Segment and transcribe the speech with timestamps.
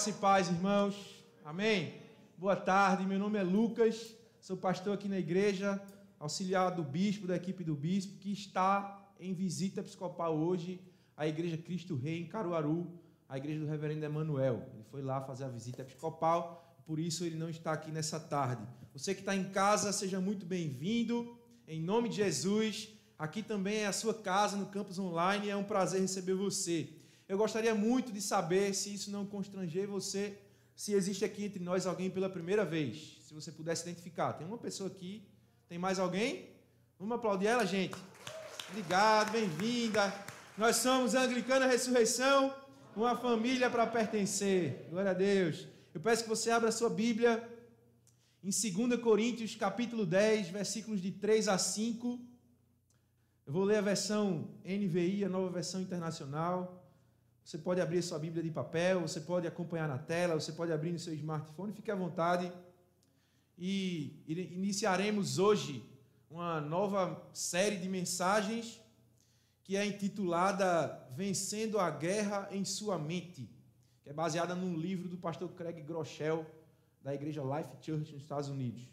[0.00, 1.22] Graça e paz, irmãos.
[1.44, 1.92] Amém.
[2.38, 5.78] Boa tarde, meu nome é Lucas, sou pastor aqui na igreja,
[6.18, 10.80] auxiliar do bispo, da equipe do bispo, que está em visita episcopal hoje
[11.14, 12.90] à Igreja Cristo Rei em Caruaru,
[13.28, 14.66] a igreja do reverendo Emanuel.
[14.72, 18.66] Ele foi lá fazer a visita episcopal, por isso ele não está aqui nessa tarde.
[18.94, 21.36] Você que está em casa, seja muito bem-vindo,
[21.68, 22.88] em nome de Jesus.
[23.18, 26.88] Aqui também é a sua casa no campus online, é um prazer receber você.
[27.30, 30.36] Eu gostaria muito de saber se isso não constranger você,
[30.74, 33.18] se existe aqui entre nós alguém pela primeira vez.
[33.20, 34.32] Se você pudesse identificar.
[34.32, 35.24] Tem uma pessoa aqui,
[35.68, 36.50] tem mais alguém?
[36.98, 37.94] Vamos aplaudir ela, gente.
[38.70, 40.12] Obrigado, bem-vinda.
[40.58, 42.52] Nós somos a Anglicana Ressurreição
[42.96, 44.88] uma família para pertencer.
[44.90, 45.68] Glória a Deus.
[45.94, 47.48] Eu peço que você abra a sua Bíblia
[48.42, 52.20] em 2 Coríntios, capítulo 10, versículos de 3 a 5.
[53.46, 56.79] Eu vou ler a versão NVI, a nova versão internacional.
[57.44, 60.92] Você pode abrir sua Bíblia de papel, você pode acompanhar na tela, você pode abrir
[60.92, 62.52] no seu smartphone, fique à vontade.
[63.58, 65.84] E iniciaremos hoje
[66.30, 68.80] uma nova série de mensagens
[69.64, 73.48] que é intitulada Vencendo a Guerra em Sua Mente,
[74.02, 76.46] que é baseada num livro do pastor Craig Groeschel,
[77.02, 78.88] da igreja Life Church nos Estados Unidos.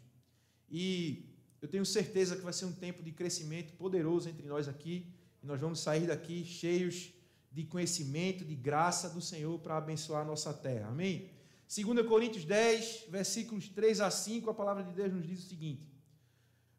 [0.70, 1.26] E
[1.60, 5.46] eu tenho certeza que vai ser um tempo de crescimento poderoso entre nós aqui, e
[5.46, 7.12] nós vamos sair daqui cheios
[7.50, 10.88] de conhecimento, de graça do Senhor para abençoar a nossa terra.
[10.88, 11.30] Amém?
[11.68, 15.86] 2 Coríntios 10, versículos 3 a 5, a palavra de Deus nos diz o seguinte: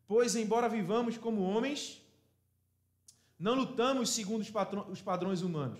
[0.08, 2.02] Pois, embora vivamos como homens,
[3.38, 4.42] não lutamos segundo
[4.90, 5.80] os padrões humanos.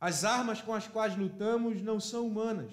[0.00, 2.72] As armas com as quais lutamos não são humanas.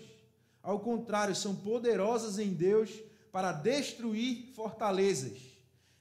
[0.62, 2.92] Ao contrário, são poderosas em Deus
[3.32, 5.40] para destruir fortalezas.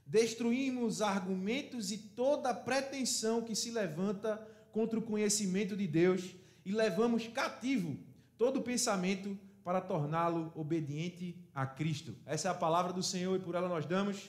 [0.05, 7.29] Destruímos argumentos e toda pretensão que se levanta contra o conhecimento de Deus e levamos
[7.29, 7.97] cativo
[8.37, 12.13] todo pensamento para torná-lo obediente a Cristo.
[12.27, 14.29] Essa é a palavra do Senhor e por ela nós damos.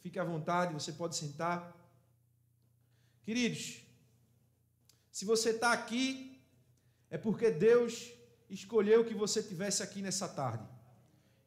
[0.00, 1.76] Fique à vontade, você pode sentar.
[3.24, 3.82] Queridos,
[5.10, 6.40] se você está aqui,
[7.10, 8.12] é porque Deus
[8.48, 10.64] escolheu que você tivesse aqui nessa tarde.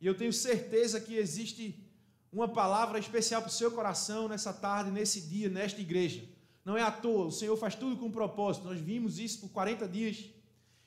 [0.02, 1.82] E eu tenho certeza que existe
[2.30, 6.28] uma palavra especial para o seu coração nessa tarde, nesse dia, nesta igreja.
[6.64, 8.66] Não é à toa, o Senhor faz tudo com propósito.
[8.66, 10.30] Nós vimos isso por 40 dias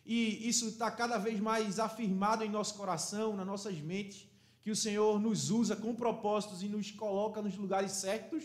[0.04, 4.28] e isso está cada vez mais afirmado em nosso coração, nas nossas mentes,
[4.62, 8.44] que o Senhor nos usa com propósitos e nos coloca nos lugares certos,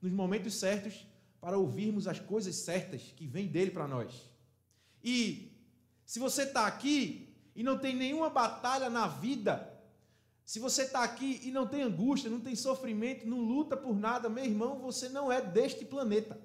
[0.00, 1.06] nos momentos certos,
[1.40, 4.28] para ouvirmos as coisas certas que vêm dele para nós.
[5.02, 5.52] E
[6.04, 9.74] se você está aqui e não tem nenhuma batalha na vida,
[10.44, 14.28] se você está aqui e não tem angústia, não tem sofrimento, não luta por nada,
[14.28, 16.38] meu irmão, você não é deste planeta.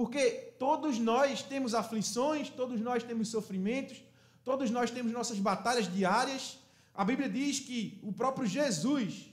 [0.00, 4.02] Porque todos nós temos aflições, todos nós temos sofrimentos,
[4.42, 6.56] todos nós temos nossas batalhas diárias.
[6.94, 9.26] A Bíblia diz que o próprio Jesus,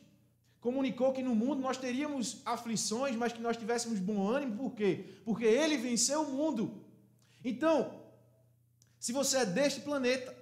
[0.60, 5.06] comunicou que no mundo nós teríamos aflições, mas que nós tivéssemos bom ânimo, por quê?
[5.24, 6.84] Porque ele venceu o mundo.
[7.46, 8.02] Então,
[9.00, 10.36] se você é deste planeta,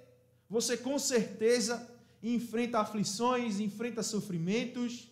[0.50, 1.88] você com certeza
[2.20, 5.08] enfrenta aflições, enfrenta sofrimentos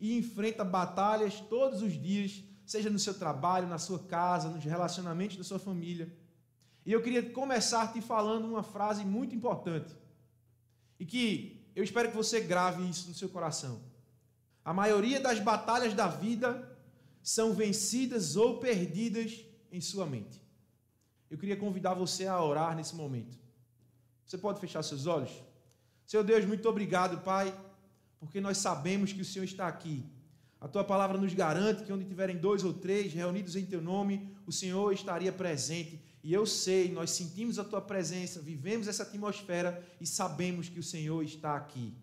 [0.00, 5.36] e enfrenta batalhas todos os dias, seja no seu trabalho, na sua casa, nos relacionamentos
[5.36, 6.12] da sua família.
[6.84, 9.94] E eu queria começar te falando uma frase muito importante
[10.98, 13.80] e que eu espero que você grave isso no seu coração.
[14.64, 16.76] A maioria das batalhas da vida
[17.22, 20.42] são vencidas ou perdidas em sua mente.
[21.30, 23.38] Eu queria convidar você a orar nesse momento.
[24.24, 25.30] Você pode fechar seus olhos?
[26.04, 27.56] Seu Deus, muito obrigado, Pai,
[28.18, 30.04] porque nós sabemos que o Senhor está aqui.
[30.66, 34.28] A tua palavra nos garante que onde tiverem dois ou três reunidos em teu nome,
[34.44, 36.02] o Senhor estaria presente.
[36.24, 40.82] E eu sei, nós sentimos a tua presença, vivemos essa atmosfera e sabemos que o
[40.82, 41.94] Senhor está aqui.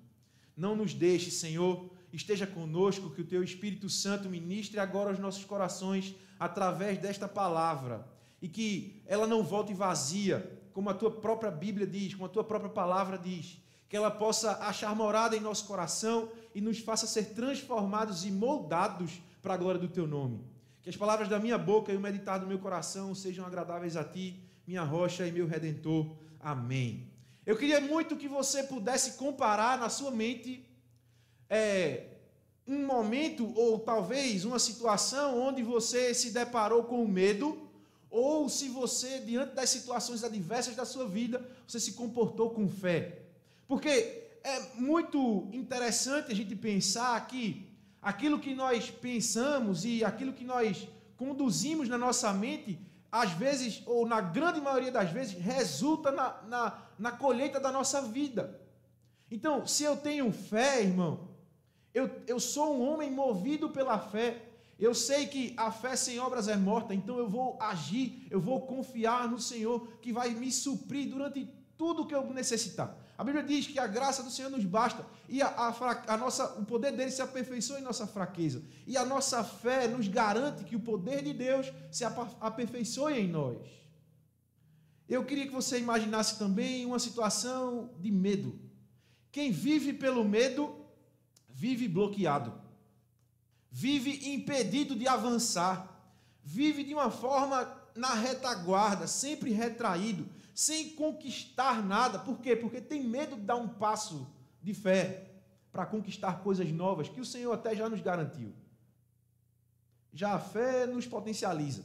[0.56, 5.44] Não nos deixe, Senhor, esteja conosco, que o teu Espírito Santo ministre agora aos nossos
[5.44, 8.08] corações através desta palavra
[8.42, 12.46] e que ela não volte vazia, como a tua própria Bíblia diz, como a tua
[12.46, 13.58] própria palavra diz,
[13.94, 19.22] que ela possa achar morada em nosso coração e nos faça ser transformados e moldados
[19.40, 20.44] para a glória do teu nome.
[20.81, 24.04] Que as palavras da minha boca e o meditar do meu coração sejam agradáveis a
[24.04, 26.07] ti, minha rocha e meu redentor.
[26.40, 27.07] Amém.
[27.45, 30.68] Eu queria muito que você pudesse comparar na sua mente
[31.48, 32.07] é,
[32.68, 37.69] um momento ou talvez uma situação onde você se deparou com medo,
[38.10, 43.19] ou se você, diante das situações adversas da sua vida, você se comportou com fé.
[43.74, 50.44] Porque é muito interessante a gente pensar que aquilo que nós pensamos e aquilo que
[50.44, 50.88] nós
[51.18, 52.80] conduzimos na nossa mente
[53.12, 58.00] às vezes, ou na grande maioria das vezes, resulta na, na, na colheita da nossa
[58.04, 58.62] vida.
[59.31, 61.30] Então, se eu tenho fé, irmão,
[61.96, 64.50] eu, eu sou um homem movido pela fé.
[64.78, 68.68] Eu sei que a fé sem obras é morta, então eu vou agir, eu vou
[68.68, 73.03] confiar no Senhor que vai me suprir durante tudo que eu necessitar.
[73.18, 76.45] A Bíblia diz que a graça do Senhor nos basta e a, a, a, nossa,
[76.60, 78.63] o poder dele se aperfeiçoa em nossa fraqueza.
[78.88, 83.60] E a nossa fé nos garante que o poder de Deus se aperfeiçoe em nós.
[85.07, 88.60] Eu queria que você imaginasse também uma situação de medo.
[89.31, 90.83] Quem vive pelo medo
[91.50, 92.51] vive bloqueado,
[93.69, 95.88] vive impedido de avançar,
[96.44, 102.20] vive de uma forma na retaguarda, sempre retraído, sem conquistar nada.
[102.20, 102.56] Por quê?
[102.56, 104.28] Porque tem medo de dar um passo
[104.62, 105.32] de fé
[105.72, 108.54] para conquistar coisas novas que o Senhor até já nos garantiu.
[110.14, 111.84] Já a fé nos potencializa.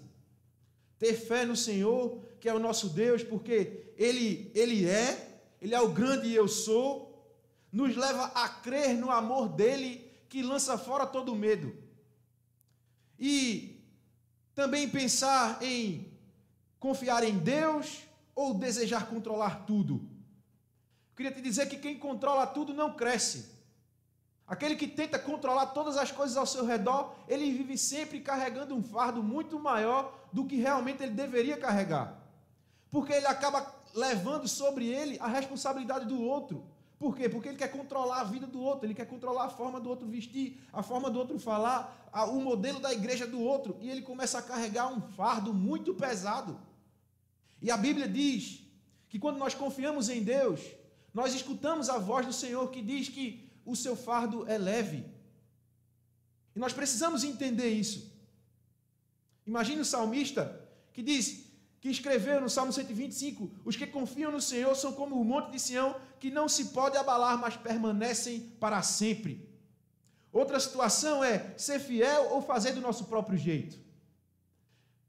[0.99, 5.81] Ter fé no Senhor, que é o nosso Deus, porque Ele, Ele é, Ele é
[5.81, 7.09] o grande eu sou,
[7.73, 11.75] nos leva a crer no amor dele que lança fora todo medo.
[13.19, 13.83] E
[14.55, 16.13] também pensar em
[16.79, 18.08] confiar em Deus
[18.39, 19.95] ou desejar controlar tudo.
[21.11, 23.51] Eu queria te dizer que quem controla tudo não cresce.
[24.47, 28.83] Aquele que tenta controlar todas as coisas ao seu redor, ele vive sempre carregando um
[28.83, 32.17] fardo muito maior do que realmente ele deveria carregar.
[32.93, 36.65] Porque ele acaba levando sobre ele a responsabilidade do outro.
[36.97, 37.29] Por quê?
[37.29, 40.07] Porque ele quer controlar a vida do outro, ele quer controlar a forma do outro
[40.07, 44.39] vestir, a forma do outro falar, o modelo da igreja do outro, e ele começa
[44.39, 46.68] a carregar um fardo muito pesado.
[47.61, 48.61] E a Bíblia diz
[49.09, 50.61] que quando nós confiamos em Deus,
[51.13, 55.05] nós escutamos a voz do Senhor que diz que o seu fardo é leve.
[56.55, 58.13] E nós precisamos entender isso.
[59.47, 60.61] Imagine o salmista
[60.93, 61.49] que diz:
[61.81, 65.61] que escreveu no Salmo 125: Os que confiam no Senhor são como o monte de
[65.61, 69.49] Sião, que não se pode abalar, mas permanecem para sempre.
[70.33, 73.79] Outra situação é ser fiel ou fazer do nosso próprio jeito.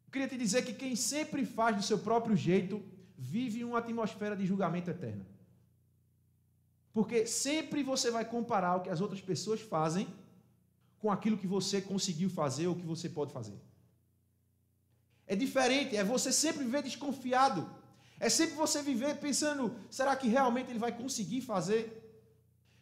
[0.09, 2.83] Eu queria te dizer que quem sempre faz do seu próprio jeito
[3.15, 5.23] vive uma atmosfera de julgamento eterno.
[6.91, 10.07] Porque sempre você vai comparar o que as outras pessoas fazem
[10.97, 13.53] com aquilo que você conseguiu fazer ou que você pode fazer.
[15.27, 17.69] É diferente, é você sempre viver desconfiado.
[18.19, 21.81] É sempre você viver pensando: será que realmente ele vai conseguir fazer?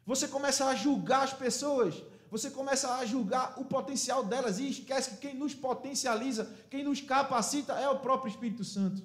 [0.06, 5.12] Você começa a julgar as pessoas, você começa a julgar o potencial delas e esquece
[5.12, 9.02] que quem nos potencializa, quem nos capacita é o próprio Espírito Santo.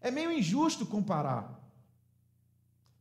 [0.00, 1.58] É meio injusto comparar.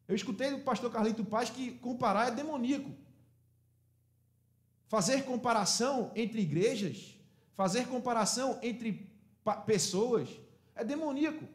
[0.08, 2.92] Eu escutei do pastor Carlito Paz que comparar é demoníaco.
[4.88, 7.20] Fazer comparação entre igrejas
[7.60, 9.12] Fazer comparação entre
[9.66, 10.30] pessoas
[10.74, 11.46] é demoníaco.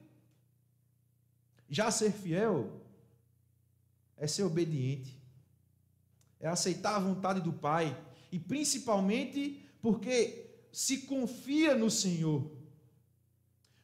[1.66, 2.78] Já ser fiel
[4.14, 5.13] é ser obediente,
[6.44, 7.96] é aceitar a vontade do Pai,
[8.30, 12.50] e principalmente porque se confia no Senhor.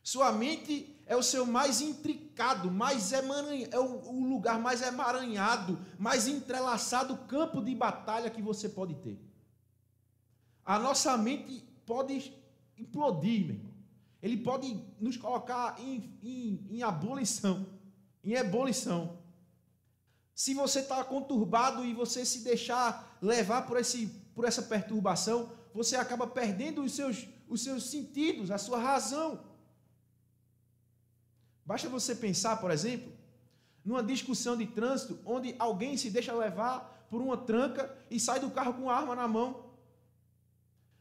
[0.03, 3.23] Sua mente é o seu mais intricado, mais é
[3.79, 9.19] o lugar mais emaranhado, mais entrelaçado campo de batalha que você pode ter.
[10.65, 12.33] A nossa mente pode
[12.77, 13.73] implodir, meu irmão.
[14.23, 17.67] Ele pode nos colocar em, em, em abolição,
[18.23, 19.20] em ebulição.
[20.41, 25.97] Se você está conturbado e você se deixar levar por, esse, por essa perturbação, você
[25.97, 29.45] acaba perdendo os seus, os seus sentidos, a sua razão.
[31.63, 33.13] Basta você pensar, por exemplo,
[33.85, 38.51] numa discussão de trânsito onde alguém se deixa levar por uma tranca e sai do
[38.51, 39.67] carro com a arma na mão.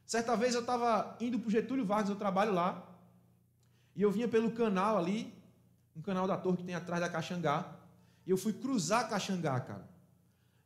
[0.06, 2.86] Certa vez eu estava indo para o Getúlio Vargas, eu trabalho lá,
[3.96, 5.34] e eu vinha pelo canal ali,
[5.96, 7.79] um canal da torre que tem atrás da Caxangá,
[8.30, 9.90] e eu fui cruzar Caxangá, cara.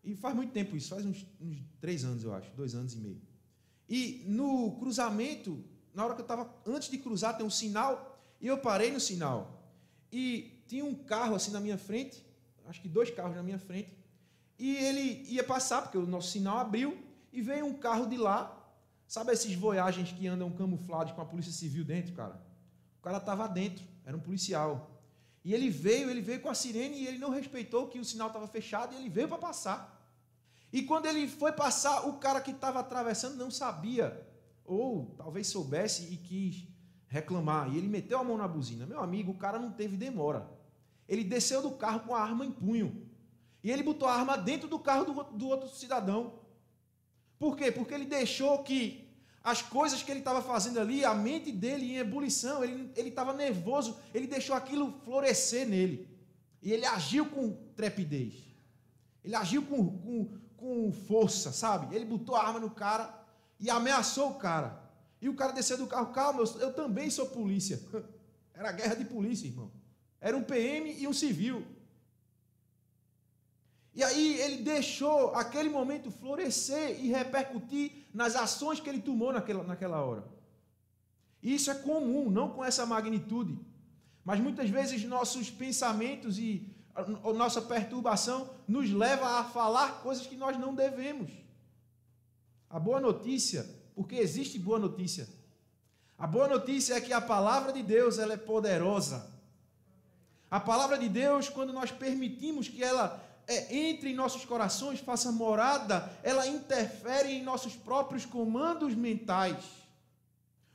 [0.04, 2.98] E faz muito tempo isso, faz uns, uns três anos, eu acho, dois anos e
[2.98, 3.22] meio.
[3.88, 8.48] E no cruzamento, na hora que eu estava, antes de cruzar, tem um sinal, e
[8.48, 9.64] eu parei no sinal.
[10.12, 12.22] E tinha um carro assim na minha frente,
[12.68, 13.98] acho que dois carros na minha frente,
[14.60, 17.02] e ele ia passar, porque o nosso sinal abriu,
[17.32, 18.60] e veio um carro de lá,
[19.08, 22.42] Sabe esses voyagens que andam camuflados com a polícia civil dentro, cara?
[23.00, 24.93] O cara estava dentro, era um policial.
[25.44, 28.28] E ele veio, ele veio com a sirene e ele não respeitou que o sinal
[28.28, 30.02] estava fechado e ele veio para passar.
[30.72, 34.26] E quando ele foi passar, o cara que estava atravessando não sabia,
[34.66, 36.66] ou talvez soubesse e quis
[37.08, 37.72] reclamar.
[37.72, 38.86] E ele meteu a mão na buzina.
[38.86, 40.50] Meu amigo, o cara não teve demora.
[41.08, 43.08] Ele desceu do carro com a arma em punho.
[43.64, 46.40] E ele botou a arma dentro do carro do, outro cidadão.
[47.38, 47.72] Por quê?
[47.72, 49.03] Porque ele deixou que
[49.44, 53.98] as coisas que ele estava fazendo ali, a mente dele em ebulição, ele estava nervoso,
[54.14, 56.08] ele deixou aquilo florescer nele.
[56.62, 58.36] E ele agiu com trepidez.
[59.22, 61.94] Ele agiu com, com, com força, sabe?
[61.94, 63.14] Ele botou a arma no cara
[63.60, 64.82] e ameaçou o cara.
[65.22, 67.82] E o cara desceu do carro, calma, eu, eu também sou polícia.
[68.54, 69.72] Era guerra de polícia, irmão.
[70.22, 71.66] Era um PM e um civil.
[73.96, 79.64] E aí ele deixou aquele momento florescer e repercutir nas ações que ele tomou naquela,
[79.64, 80.24] naquela hora.
[81.42, 83.60] E isso é comum, não com essa magnitude.
[84.26, 90.36] Mas muitas vezes nossos pensamentos e a nossa perturbação nos leva a falar coisas que
[90.36, 91.30] nós não devemos.
[92.70, 95.28] A boa notícia, porque existe boa notícia.
[96.18, 99.30] A boa notícia é que a palavra de Deus ela é poderosa.
[100.50, 105.32] A palavra de Deus, quando nós permitimos que ela é, entre em nossos corações, faça
[105.32, 109.64] morada, ela interfere em nossos próprios comandos mentais.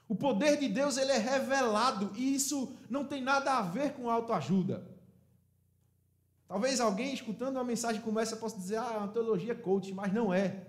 [0.08, 4.10] O poder de Deus ele é revelado e isso não tem nada a ver com
[4.10, 4.86] autoajuda.
[6.48, 10.12] Talvez alguém escutando uma mensagem como essa possa dizer, ah, é uma teologia coach, mas
[10.12, 10.66] não é.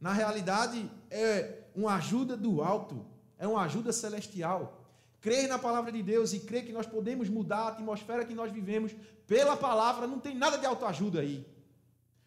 [0.00, 3.06] Na realidade, é uma ajuda do alto,
[3.38, 4.83] é uma ajuda celestial.
[5.24, 8.52] Crer na palavra de Deus e crer que nós podemos mudar a atmosfera que nós
[8.52, 8.94] vivemos
[9.26, 11.46] pela palavra, não tem nada de autoajuda aí.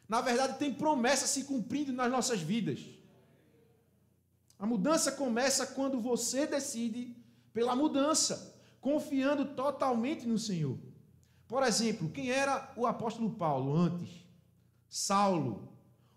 [0.09, 2.79] Na verdade, tem promessa se cumprindo nas nossas vidas.
[4.57, 7.15] A mudança começa quando você decide
[7.53, 10.79] pela mudança, confiando totalmente no Senhor.
[11.47, 14.25] Por exemplo, quem era o apóstolo Paulo antes?
[14.89, 15.71] Saulo,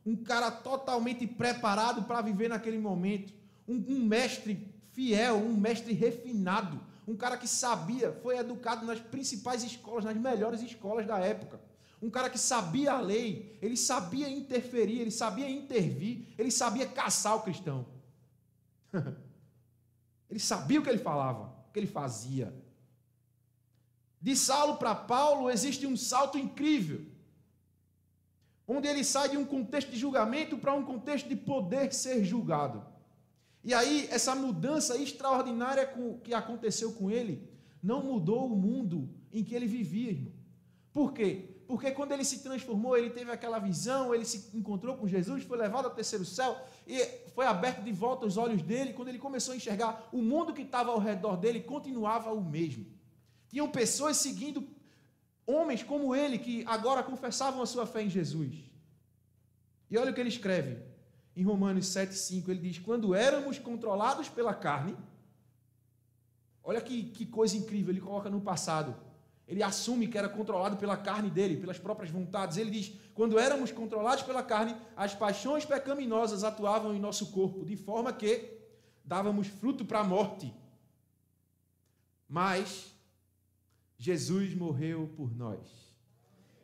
[0.06, 3.34] um cara totalmente preparado para viver naquele momento,
[3.68, 6.78] um, um mestre fiel, um mestre refinado,
[7.08, 11.58] um cara que sabia, foi educado nas principais escolas, nas melhores escolas da época.
[12.02, 17.34] Um cara que sabia a lei, ele sabia interferir, ele sabia intervir, ele sabia caçar
[17.36, 17.86] o cristão.
[20.28, 22.54] ele sabia o que ele falava, o que ele fazia.
[24.20, 27.06] De Saulo para Paulo existe um salto incrível,
[28.68, 32.89] onde ele sai de um contexto de julgamento para um contexto de poder ser julgado.
[33.62, 35.92] E aí, essa mudança extraordinária
[36.24, 37.48] que aconteceu com ele
[37.82, 40.32] não mudou o mundo em que ele vivia, irmão.
[40.92, 41.50] Por quê?
[41.66, 45.56] Porque quando ele se transformou, ele teve aquela visão, ele se encontrou com Jesus, foi
[45.56, 46.98] levado ao terceiro céu e
[47.32, 48.92] foi aberto de volta os olhos dele.
[48.92, 52.86] Quando ele começou a enxergar o mundo que estava ao redor dele, continuava o mesmo.
[53.48, 54.66] Tinham pessoas seguindo
[55.46, 58.52] homens como ele que agora confessavam a sua fé em Jesus.
[59.88, 60.78] E olha o que ele escreve:
[61.36, 64.96] em Romanos 7,5, ele diz: Quando éramos controlados pela carne,
[66.62, 68.94] olha que, que coisa incrível, ele coloca no passado.
[69.46, 72.56] Ele assume que era controlado pela carne dele, pelas próprias vontades.
[72.56, 77.76] Ele diz: quando éramos controlados pela carne, as paixões pecaminosas atuavam em nosso corpo, de
[77.76, 78.58] forma que
[79.04, 80.54] dávamos fruto para a morte.
[82.28, 82.94] Mas
[83.98, 85.90] Jesus morreu por nós.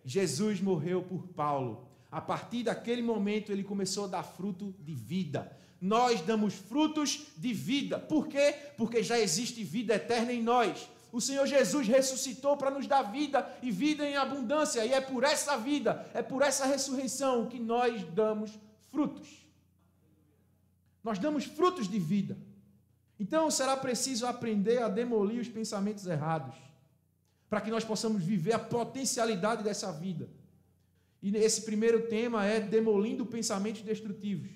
[0.04, 1.85] Jesus morreu por Paulo.
[2.10, 5.50] A partir daquele momento, ele começou a dar fruto de vida.
[5.80, 7.98] Nós damos frutos de vida.
[7.98, 8.54] Por quê?
[8.76, 10.88] Porque já existe vida eterna em nós.
[11.12, 15.24] O Senhor Jesus ressuscitou para nos dar vida e vida em abundância, e é por
[15.24, 18.50] essa vida, é por essa ressurreição que nós damos
[18.90, 19.46] frutos.
[21.02, 22.36] Nós damos frutos de vida.
[23.18, 26.54] Então será preciso aprender a demolir os pensamentos errados,
[27.48, 30.28] para que nós possamos viver a potencialidade dessa vida.
[31.26, 34.48] E esse primeiro tema é demolindo pensamentos destrutivos.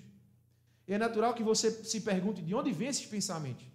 [0.87, 3.65] E é natural que você se pergunte de onde vêm esses pensamentos.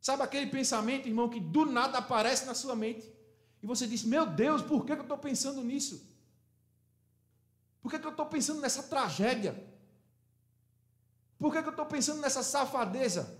[0.00, 3.06] Sabe aquele pensamento, irmão, que do nada aparece na sua mente
[3.62, 6.04] e você diz: Meu Deus, por que eu estou pensando nisso?
[7.80, 9.52] Por que eu estou pensando nessa tragédia?
[11.38, 13.38] Por que eu estou pensando nessa safadeza?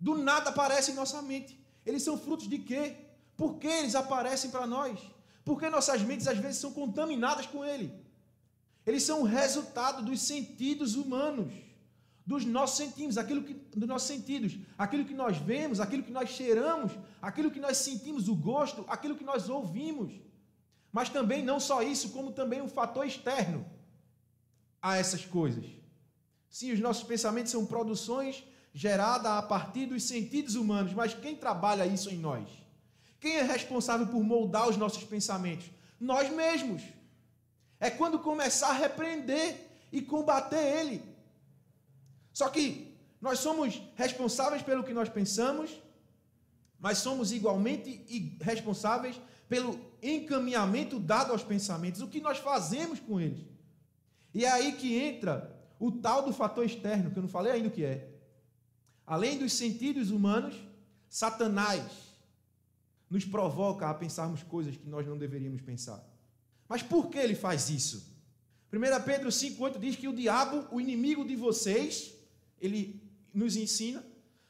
[0.00, 1.62] Do nada aparece em nossa mente.
[1.84, 2.96] Eles são frutos de quê?
[3.36, 4.98] Por que eles aparecem para nós?
[5.44, 7.92] Porque nossas mentes às vezes são contaminadas com ele.
[8.86, 11.52] Eles são o resultado dos sentidos humanos,
[12.24, 16.30] dos nossos sentidos, aquilo que, dos nossos sentidos, aquilo que nós vemos, aquilo que nós
[16.30, 20.12] cheiramos, aquilo que nós sentimos o gosto, aquilo que nós ouvimos.
[20.92, 23.64] Mas também não só isso, como também um fator externo
[24.80, 25.64] a essas coisas.
[26.48, 28.44] Sim, os nossos pensamentos são produções
[28.74, 32.48] geradas a partir dos sentidos humanos, mas quem trabalha isso em nós?
[33.22, 35.70] Quem é responsável por moldar os nossos pensamentos?
[36.00, 36.82] Nós mesmos.
[37.78, 39.56] É quando começar a repreender
[39.92, 41.00] e combater ele.
[42.32, 45.70] Só que nós somos responsáveis pelo que nós pensamos,
[46.80, 48.04] mas somos igualmente
[48.40, 53.46] responsáveis pelo encaminhamento dado aos pensamentos, o que nós fazemos com eles.
[54.34, 57.68] E é aí que entra o tal do fator externo, que eu não falei ainda
[57.68, 58.08] o que é.
[59.06, 60.56] Além dos sentidos humanos,
[61.08, 62.11] Satanás
[63.12, 66.02] nos provoca a pensarmos coisas que nós não deveríamos pensar.
[66.66, 68.10] Mas por que ele faz isso?
[68.72, 72.14] 1 Pedro 5,8 diz que o diabo, o inimigo de vocês,
[72.58, 73.02] ele
[73.34, 74.02] nos ensina,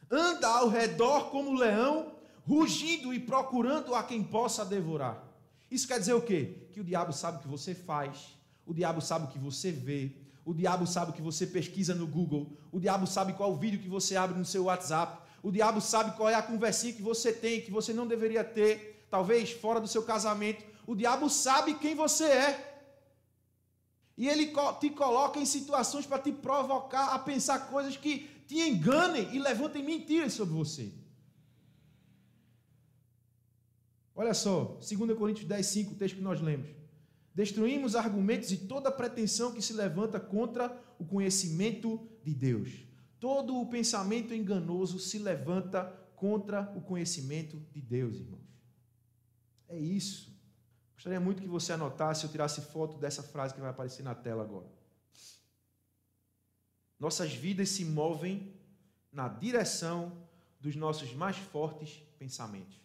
[0.08, 2.14] anda ao redor como leão,
[2.46, 5.28] rugindo e procurando a quem possa devorar.
[5.68, 6.68] Isso quer dizer o quê?
[6.70, 10.14] Que o diabo sabe o que você faz, o diabo sabe o que você vê,
[10.44, 13.88] o diabo sabe o que você pesquisa no Google, o diabo sabe qual vídeo que
[13.88, 17.60] você abre no seu WhatsApp, o diabo sabe qual é a conversinha que você tem,
[17.60, 20.64] que você não deveria ter, talvez fora do seu casamento.
[20.86, 22.68] O diabo sabe quem você é.
[24.16, 29.34] E ele te coloca em situações para te provocar a pensar coisas que te enganem
[29.34, 30.92] e levantem mentiras sobre você.
[34.14, 36.68] Olha só, 2 Coríntios 10, 5, o texto que nós lemos.
[37.34, 42.91] Destruímos argumentos e toda pretensão que se levanta contra o conhecimento de Deus.
[43.22, 45.84] Todo o pensamento enganoso se levanta
[46.16, 48.42] contra o conhecimento de Deus, irmãos.
[49.68, 50.36] É isso.
[50.96, 54.42] Gostaria muito que você anotasse, eu tirasse foto dessa frase que vai aparecer na tela
[54.42, 54.66] agora.
[56.98, 58.56] Nossas vidas se movem
[59.12, 60.26] na direção
[60.58, 62.80] dos nossos mais fortes pensamentos.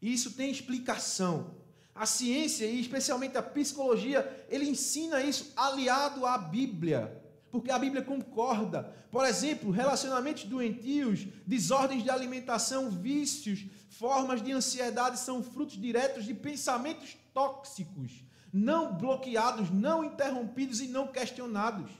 [0.00, 1.56] E isso tem explicação.
[1.92, 7.23] A ciência e especialmente a psicologia, ele ensina isso aliado à Bíblia,
[7.54, 8.82] porque a Bíblia concorda.
[9.12, 16.34] Por exemplo, relacionamentos doentios, desordens de alimentação, vícios, formas de ansiedade são frutos diretos de
[16.34, 21.92] pensamentos tóxicos, não bloqueados, não interrompidos e não questionados.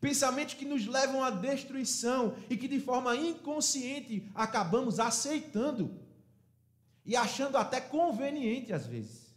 [0.00, 6.00] Pensamentos que nos levam à destruição e que de forma inconsciente acabamos aceitando
[7.06, 9.32] e achando até conveniente às vezes.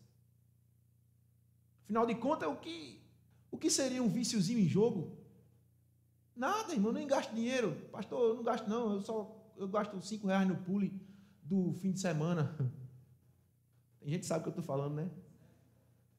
[1.84, 3.00] Afinal de contas, o que,
[3.52, 5.22] o que seria um viciozinho em jogo?
[6.36, 7.76] Nada, irmão, nem gasto dinheiro.
[7.91, 11.00] Pastor, eu não gasto não, eu só eu gasto cinco reais no pule
[11.43, 12.56] do fim de semana.
[14.00, 15.10] Tem gente que sabe o que eu estou falando, né?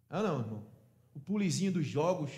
[0.09, 0.67] Ah não, irmão.
[1.15, 2.31] O pulizinho dos jogos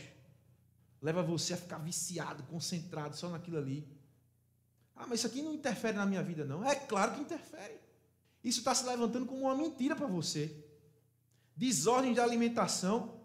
[1.01, 3.87] leva você a ficar viciado, concentrado só naquilo ali.
[4.95, 6.65] Ah, mas isso aqui não interfere na minha vida, não.
[6.65, 7.79] É claro que interfere.
[8.43, 10.65] Isso está se levantando como uma mentira para você.
[11.55, 13.21] Desordem de alimentação.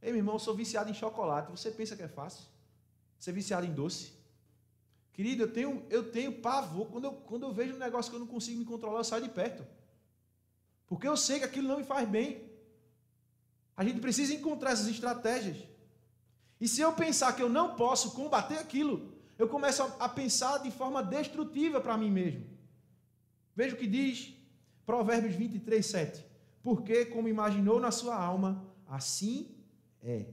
[0.00, 1.50] Ei, meu irmão, eu sou viciado em chocolate.
[1.50, 2.44] Você pensa que é fácil?
[3.18, 4.12] Ser viciado em doce?
[5.12, 6.88] Querido, eu tenho, eu tenho pavor.
[6.88, 9.22] Quando eu, quando eu vejo um negócio que eu não consigo me controlar, eu saio
[9.22, 9.64] de perto.
[10.86, 12.50] Porque eu sei que aquilo não me faz bem.
[13.76, 15.56] A gente precisa encontrar essas estratégias.
[16.60, 20.58] E se eu pensar que eu não posso combater aquilo, eu começo a, a pensar
[20.58, 22.44] de forma destrutiva para mim mesmo.
[23.54, 24.34] Veja o que diz
[24.84, 26.24] Provérbios 23, 7.
[26.62, 29.54] Porque, como imaginou na sua alma, assim
[30.02, 30.26] é.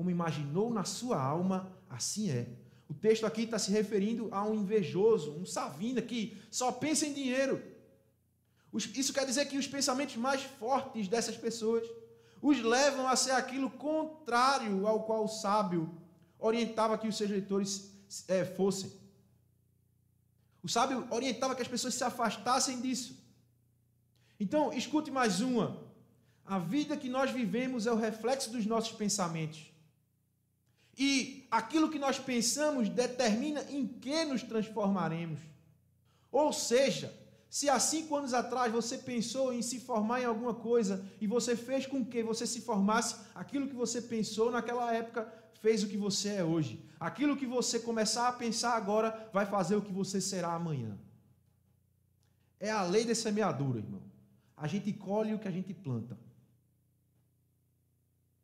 [0.00, 2.48] Como imaginou na sua alma, assim é.
[2.88, 7.12] O texto aqui está se referindo a um invejoso, um savina que só pensa em
[7.12, 7.62] dinheiro.
[8.72, 11.86] Isso quer dizer que os pensamentos mais fortes dessas pessoas
[12.40, 15.94] os levam a ser aquilo contrário ao qual o sábio
[16.38, 17.92] orientava que os seus leitores
[18.26, 18.90] é, fossem.
[20.62, 23.22] O sábio orientava que as pessoas se afastassem disso.
[24.40, 25.78] Então, escute mais uma.
[26.46, 29.69] A vida que nós vivemos é o reflexo dos nossos pensamentos.
[31.02, 35.40] E aquilo que nós pensamos determina em que nos transformaremos.
[36.30, 37.10] Ou seja,
[37.48, 41.56] se há cinco anos atrás você pensou em se formar em alguma coisa e você
[41.56, 45.26] fez com que você se formasse, aquilo que você pensou naquela época
[45.62, 46.84] fez o que você é hoje.
[47.00, 50.98] Aquilo que você começar a pensar agora vai fazer o que você será amanhã.
[52.60, 54.02] É a lei da semeadura, irmão.
[54.54, 56.18] A gente colhe o que a gente planta.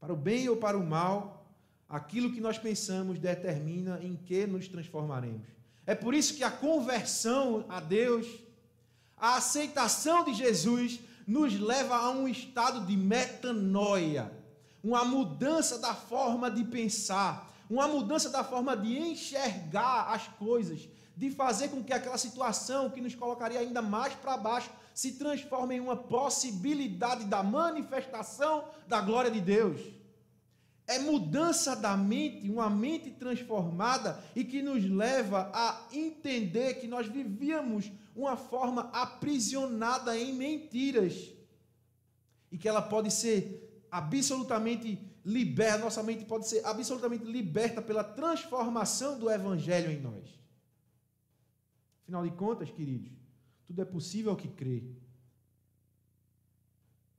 [0.00, 1.35] Para o bem ou para o mal,
[1.88, 5.46] aquilo que nós pensamos determina em que nos transformaremos.
[5.86, 8.26] É por isso que a conversão a Deus,
[9.16, 14.32] a aceitação de Jesus, nos leva a um estado de metanoia,
[14.82, 21.30] uma mudança da forma de pensar, uma mudança da forma de enxergar as coisas, de
[21.30, 25.80] fazer com que aquela situação que nos colocaria ainda mais para baixo se transforme em
[25.80, 29.80] uma possibilidade da manifestação da glória de Deus.
[30.86, 37.08] É mudança da mente, uma mente transformada e que nos leva a entender que nós
[37.08, 41.32] vivíamos uma forma aprisionada em mentiras
[42.52, 49.18] e que ela pode ser absolutamente liberta, nossa mente pode ser absolutamente liberta pela transformação
[49.18, 50.40] do evangelho em nós.
[52.02, 53.10] Afinal de contas, queridos,
[53.66, 54.84] tudo é possível ao que crê.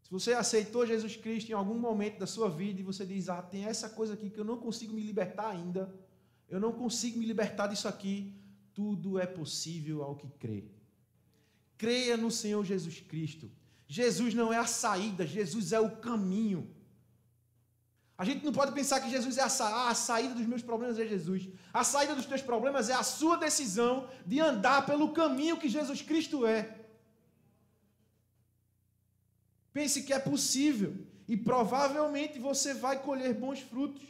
[0.07, 3.41] Se você aceitou Jesus Cristo em algum momento da sua vida e você diz: Ah,
[3.41, 5.93] tem essa coisa aqui que eu não consigo me libertar ainda,
[6.47, 8.33] eu não consigo me libertar disso aqui,
[8.73, 10.63] tudo é possível ao que crê.
[11.77, 13.51] Creia no Senhor Jesus Cristo.
[13.85, 16.73] Jesus não é a saída, Jesus é o caminho.
[18.17, 20.61] A gente não pode pensar que Jesus é a, sa ah, a saída dos meus
[20.61, 21.49] problemas é Jesus.
[21.73, 26.01] A saída dos teus problemas é a sua decisão de andar pelo caminho que Jesus
[26.01, 26.76] Cristo é.
[29.77, 30.91] Pense que é possível
[31.27, 34.01] e provavelmente você vai colher bons frutos,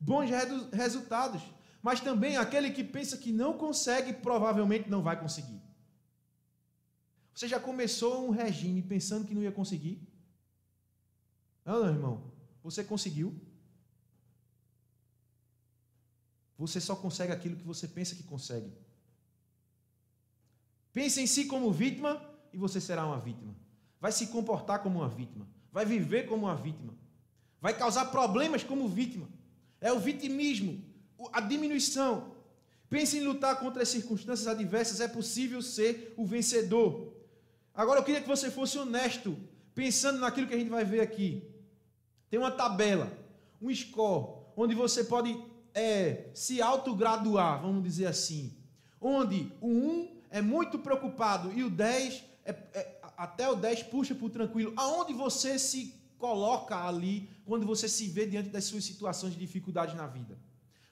[0.00, 0.28] bons
[0.72, 1.40] resultados.
[1.80, 5.62] Mas também aquele que pensa que não consegue, provavelmente não vai conseguir.
[7.32, 10.02] Você já começou um regime pensando que não ia conseguir?
[11.64, 12.32] Não, não, irmão.
[12.64, 13.40] Você conseguiu.
[16.58, 18.72] Você só consegue aquilo que você pensa que consegue.
[20.92, 22.20] Pense em si como vítima
[22.52, 23.54] e você será uma vítima.
[24.04, 25.48] Vai se comportar como uma vítima.
[25.72, 26.92] Vai viver como uma vítima.
[27.58, 29.26] Vai causar problemas como vítima.
[29.80, 30.84] É o vitimismo,
[31.32, 32.34] a diminuição.
[32.90, 35.00] Pense em lutar contra as circunstâncias adversas.
[35.00, 37.14] É possível ser o vencedor.
[37.74, 39.38] Agora eu queria que você fosse honesto,
[39.74, 41.42] pensando naquilo que a gente vai ver aqui.
[42.28, 43.10] Tem uma tabela,
[43.58, 45.34] um score, onde você pode
[45.72, 48.54] é, se autograduar, vamos dizer assim.
[49.00, 54.14] Onde o 1 é muito preocupado e o 10, é, é, até o 10 puxa
[54.14, 54.72] para o tranquilo.
[54.76, 59.96] Aonde você se coloca ali quando você se vê diante das suas situações de dificuldade
[59.96, 60.38] na vida?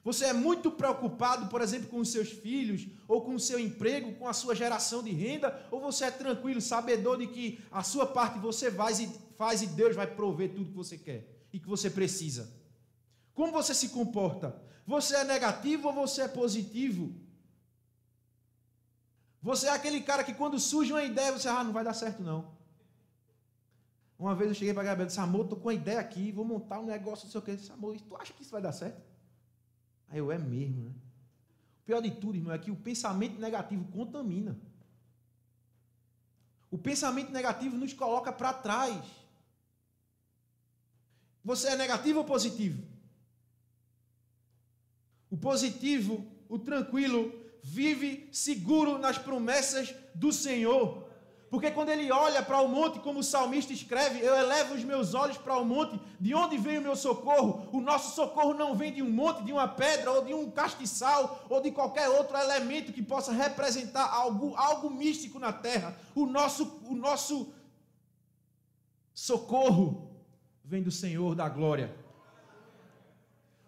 [0.03, 4.13] Você é muito preocupado, por exemplo, com os seus filhos, ou com o seu emprego,
[4.15, 8.05] com a sua geração de renda, ou você é tranquilo, sabedor de que a sua
[8.05, 11.67] parte você faz e, faz e Deus vai prover tudo que você quer e que
[11.67, 12.53] você precisa?
[13.33, 14.61] Como você se comporta?
[14.85, 17.15] Você é negativo ou você é positivo?
[19.43, 22.23] Você é aquele cara que quando surge uma ideia, você, ah, não vai dar certo
[22.23, 22.55] não.
[24.17, 26.31] Uma vez eu cheguei para a Gabriela e disse, amor, estou com uma ideia aqui,
[26.31, 27.51] vou montar um negócio, não sei o que.
[27.51, 29.03] Eu disse, amor, tu acha que isso vai dar certo?
[30.07, 30.91] Aí eu, é mesmo, né?
[31.81, 34.57] O pior de tudo, irmão, é que o pensamento negativo contamina.
[36.71, 39.03] O pensamento negativo nos coloca para trás.
[41.43, 42.81] Você é negativo ou positivo?
[45.29, 51.07] O positivo, o tranquilo, vive seguro nas promessas do Senhor.
[51.49, 55.13] Porque quando ele olha para o monte, como o salmista escreve, eu elevo os meus
[55.13, 57.69] olhos para o monte, de onde vem o meu socorro?
[57.71, 61.45] O nosso socorro não vem de um monte, de uma pedra, ou de um castiçal,
[61.47, 65.95] ou de qualquer outro elemento que possa representar algo, algo místico na terra.
[66.15, 67.53] O nosso, o nosso
[69.13, 70.11] socorro
[70.65, 71.95] vem do Senhor da glória.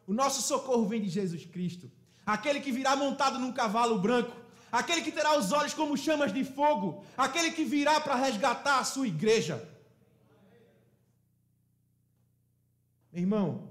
[0.07, 1.91] O nosso socorro vem de Jesus Cristo,
[2.25, 4.45] aquele que virá montado num cavalo branco
[4.77, 8.83] aquele que terá os olhos como chamas de fogo, aquele que virá para resgatar a
[8.83, 9.67] sua igreja.
[13.13, 13.69] Irmão,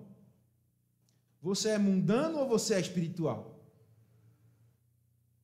[1.43, 3.55] você é mundano ou você é espiritual?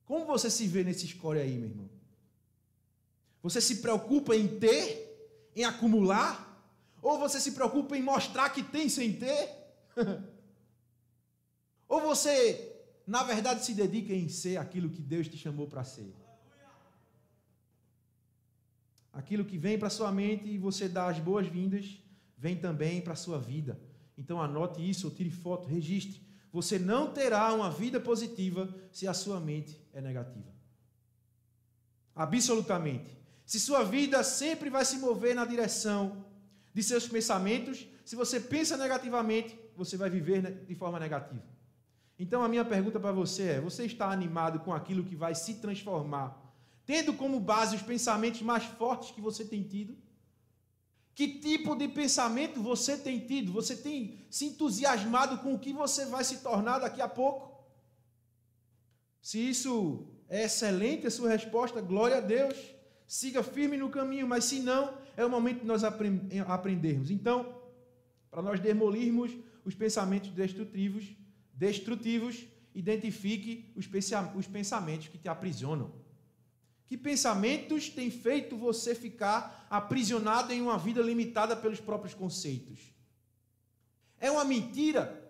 [0.05, 1.89] Como você se vê nesse score aí, meu irmão?
[3.43, 6.47] Você se preocupa em ter, em acumular?
[7.01, 9.49] Ou você se preocupa em mostrar que tem sem ter?
[11.87, 12.70] ou você
[13.05, 16.13] na verdade se dedica em ser aquilo que Deus te chamou para ser.
[19.11, 21.97] Aquilo que vem para sua mente e você dá as boas-vindas,
[22.37, 23.79] vem também para sua vida.
[24.17, 26.21] Então anote isso, ou tire foto, registre.
[26.51, 30.51] Você não terá uma vida positiva se a sua mente é negativa.
[32.15, 33.17] Absolutamente.
[33.45, 36.25] Se sua vida sempre vai se mover na direção
[36.73, 41.43] de seus pensamentos, se você pensa negativamente, você vai viver de forma negativa.
[42.21, 45.55] Então a minha pergunta para você é: você está animado com aquilo que vai se
[45.55, 46.39] transformar,
[46.85, 49.97] tendo como base os pensamentos mais fortes que você tem tido?
[51.15, 53.51] Que tipo de pensamento você tem tido?
[53.53, 57.43] Você tem se entusiasmado com o que você vai se tornar daqui a pouco?
[59.19, 62.55] Se isso é excelente a sua resposta, glória a Deus.
[63.07, 67.09] Siga firme no caminho, mas se não, é o momento de nós aprendermos.
[67.09, 67.55] Então,
[68.29, 69.31] para nós demolirmos
[69.65, 71.19] os pensamentos destrutivos,
[71.61, 72.43] destrutivos,
[72.73, 75.93] identifique os pensamentos que te aprisionam.
[76.87, 82.79] Que pensamentos têm feito você ficar aprisionado em uma vida limitada pelos próprios conceitos?
[84.19, 85.23] É uma mentira.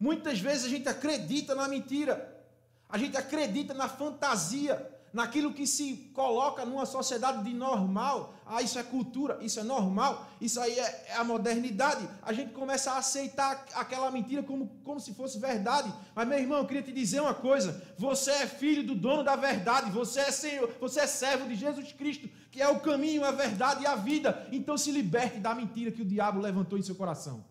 [0.00, 2.44] Muitas vezes a gente acredita na mentira.
[2.88, 4.95] A gente acredita na fantasia.
[5.12, 8.34] Naquilo que se coloca numa sociedade de normal.
[8.44, 12.08] Ah, isso é cultura, isso é normal, isso aí é, é, a modernidade.
[12.22, 15.92] A gente começa a aceitar aquela mentira como, como se fosse verdade.
[16.14, 19.36] Mas, meu irmão, eu queria te dizer uma coisa: você é filho do dono da
[19.36, 23.32] verdade, você é Senhor, você é servo de Jesus Cristo, que é o caminho, a
[23.32, 24.46] verdade e a vida.
[24.52, 27.44] Então se liberte da mentira que o diabo levantou em seu coração.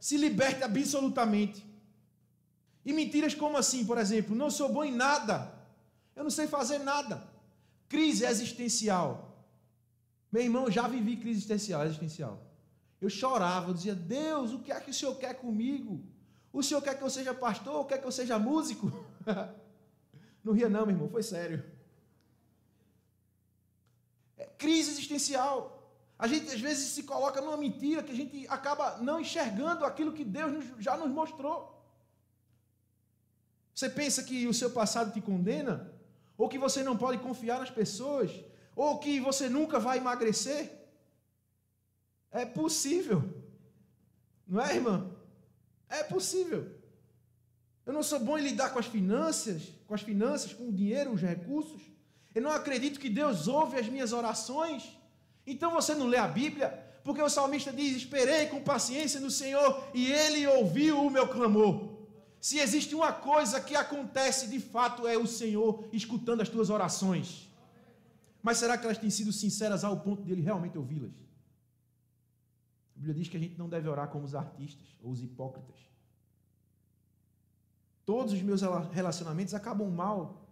[0.00, 1.64] Se liberte absolutamente.
[2.84, 5.53] E mentiras como assim, por exemplo, não sou bom em nada.
[6.16, 7.26] Eu não sei fazer nada.
[7.88, 9.34] Crise existencial.
[10.30, 12.42] Meu irmão, já vivi crise existencial, existencial.
[13.00, 16.02] Eu chorava, eu dizia: Deus, o que é que o Senhor quer comigo?
[16.52, 17.76] O Senhor quer que eu seja pastor?
[17.76, 18.92] Ou quer que eu seja músico?
[20.42, 21.64] não ria, não, meu irmão, foi sério.
[24.36, 25.74] É crise existencial.
[26.18, 30.12] A gente às vezes se coloca numa mentira que a gente acaba não enxergando aquilo
[30.12, 31.74] que Deus já nos mostrou.
[33.74, 35.93] Você pensa que o seu passado te condena?
[36.36, 38.30] Ou que você não pode confiar nas pessoas?
[38.74, 40.70] Ou que você nunca vai emagrecer?
[42.30, 43.22] É possível.
[44.46, 45.10] Não é, irmã?
[45.88, 46.68] É possível.
[47.86, 51.12] Eu não sou bom em lidar com as finanças, com as finanças, com o dinheiro,
[51.12, 51.82] os recursos.
[52.34, 54.98] Eu não acredito que Deus ouve as minhas orações.
[55.46, 56.68] Então você não lê a Bíblia?
[57.04, 61.93] Porque o salmista diz: Esperei com paciência no Senhor e ele ouviu o meu clamor.
[62.44, 67.48] Se existe uma coisa que acontece de fato é o Senhor escutando as tuas orações.
[68.42, 71.14] Mas será que elas têm sido sinceras ao ponto de ele realmente ouvi-las?
[72.94, 75.74] A Bíblia diz que a gente não deve orar como os artistas ou os hipócritas.
[78.04, 78.60] Todos os meus
[78.92, 80.46] relacionamentos acabam mal.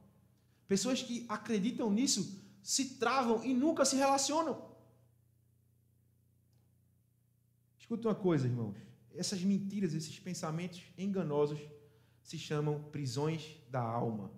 [0.67, 4.57] Pessoas que acreditam nisso se travam e nunca se relacionam.
[7.79, 8.79] Escuta uma coisa, irmãos.
[9.15, 11.61] Essas mentiras, esses pensamentos enganosos
[12.23, 14.31] se chamam prisões da alma.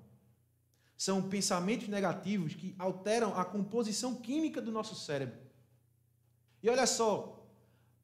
[0.97, 5.39] São pensamentos negativos que alteram a composição química do nosso cérebro.
[6.63, 7.47] E olha só,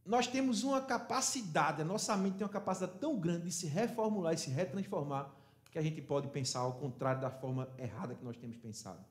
[0.05, 4.35] nós temos uma capacidade, a nossa mente tem uma capacidade tão grande de se reformular
[4.35, 5.35] e se retransformar,
[5.71, 9.05] que a gente pode pensar ao contrário da forma errada que nós temos pensado.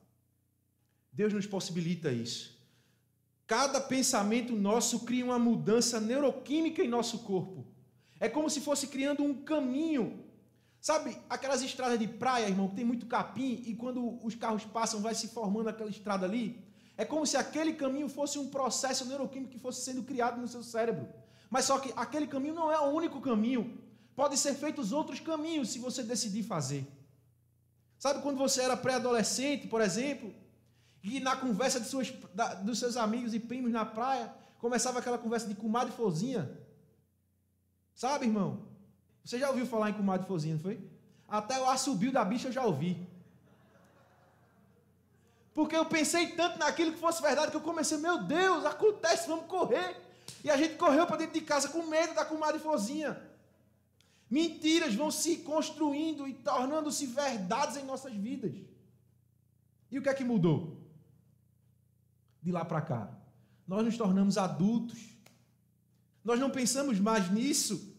[1.12, 2.58] Deus nos possibilita isso.
[3.46, 7.66] Cada pensamento nosso cria uma mudança neuroquímica em nosso corpo.
[8.20, 10.29] É como se fosse criando um caminho
[10.80, 15.00] Sabe aquelas estradas de praia, irmão, que tem muito capim e quando os carros passam
[15.00, 16.64] vai se formando aquela estrada ali?
[16.96, 20.62] É como se aquele caminho fosse um processo neuroquímico que fosse sendo criado no seu
[20.62, 21.08] cérebro.
[21.50, 23.78] Mas só que aquele caminho não é o único caminho.
[24.16, 26.86] Podem ser feitos outros caminhos se você decidir fazer.
[27.98, 30.32] Sabe quando você era pré-adolescente, por exemplo,
[31.02, 35.18] e na conversa de suas, da, dos seus amigos e primos na praia, começava aquela
[35.18, 36.50] conversa de comadre e florzinha?
[37.94, 38.69] Sabe, irmão?
[39.24, 40.80] Você já ouviu falar em comadre Fozinha, não foi?
[41.28, 43.06] Até o assobio da bicha eu já ouvi.
[45.54, 49.46] Porque eu pensei tanto naquilo que fosse verdade que eu comecei, meu Deus, acontece, vamos
[49.46, 49.96] correr.
[50.42, 53.20] E a gente correu para dentro de casa com medo da comadre Fozinha.
[54.30, 58.54] Mentiras vão se construindo e tornando-se verdades em nossas vidas.
[59.90, 60.80] E o que é que mudou?
[62.40, 63.10] De lá para cá.
[63.66, 65.00] Nós nos tornamos adultos.
[66.24, 67.89] Nós não pensamos mais nisso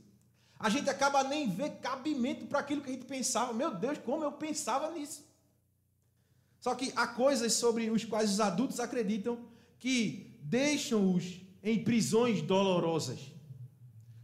[0.62, 3.52] a gente acaba nem ver cabimento para aquilo que a gente pensava.
[3.52, 5.26] Meu Deus, como eu pensava nisso.
[6.60, 9.40] Só que há coisas sobre os quais os adultos acreditam
[9.80, 13.20] que deixam-os em prisões dolorosas.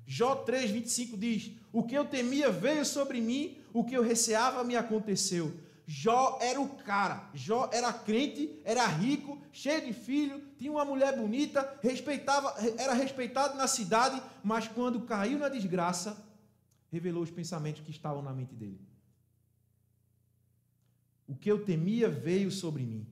[0.05, 4.75] Jó 3:25 diz: "O que eu temia veio sobre mim, o que eu receava me
[4.75, 5.51] aconteceu."
[5.87, 7.29] Jó era o cara.
[7.33, 13.57] Jó era crente, era rico, cheio de filho, tinha uma mulher bonita, respeitava, era respeitado
[13.57, 16.26] na cidade, mas quando caiu na desgraça,
[16.91, 18.79] revelou os pensamentos que estavam na mente dele.
[21.27, 23.05] O que eu temia veio sobre mim.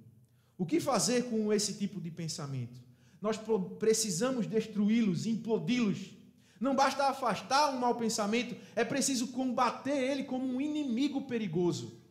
[0.58, 2.82] O que fazer com esse tipo de pensamento?
[3.22, 3.38] Nós
[3.78, 6.14] precisamos destruí-los, implodi-los.
[6.60, 12.02] Não basta afastar um mau pensamento, é preciso combater ele como um inimigo perigoso.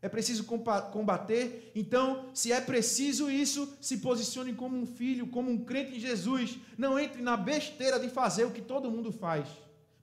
[0.00, 5.64] É preciso combater, então, se é preciso isso, se posicione como um filho, como um
[5.64, 6.58] crente em Jesus.
[6.76, 9.48] Não entre na besteira de fazer o que todo mundo faz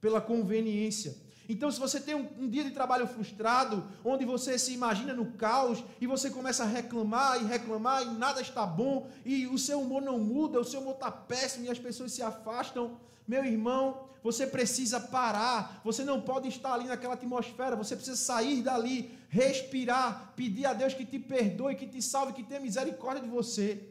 [0.02, 1.16] pela conveniência.
[1.48, 5.32] Então, se você tem um, um, dia de trabalho frustrado, onde você se imagina no
[5.32, 9.82] caos e você começa a reclamar e reclamar e nada está bom e o seu
[9.82, 14.10] humor não muda, o seu humor está péssimo e as pessoas se afastam, meu irmão,
[14.24, 15.82] você precisa parar.
[15.84, 17.76] Você não pode estar ali naquela atmosfera.
[17.76, 22.44] Você precisa sair dali, respirar, pedir a Deus que te perdoe, que te salve, que
[22.44, 23.90] tenha misericórdia de você.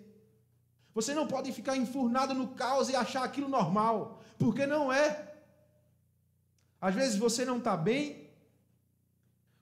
[0.95, 5.25] Você não pode ficar enfurnado no caos e achar aquilo normal, porque não é.
[6.81, 8.29] Às vezes você não está bem,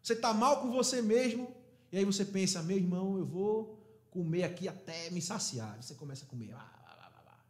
[0.02, 1.54] você está mal com você mesmo,
[1.90, 3.76] E aí você pensa, meu irmão, eu vou
[4.10, 5.80] comer aqui até me saciar.
[5.80, 6.52] Você começa a comer.
[6.52, 7.44] Lá, lá, lá, lá.